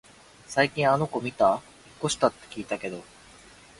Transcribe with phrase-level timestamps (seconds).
[0.47, 1.49] 最近あの子みた？
[1.53, 1.61] 引っ
[1.99, 3.03] 越したって聞いたけど